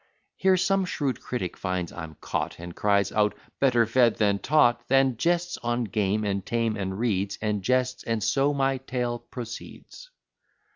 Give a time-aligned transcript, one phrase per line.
[0.35, 5.15] Here some shrewd critic finds I'm caught, And cries out, "Better fed than taught" Then
[5.15, 10.09] jests on game and tame, and reads, And jests, and so my tale proceeds.